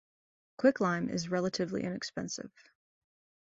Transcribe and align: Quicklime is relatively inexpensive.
Quicklime 0.57 1.09
is 1.09 1.29
relatively 1.29 1.83
inexpensive. 1.83 2.51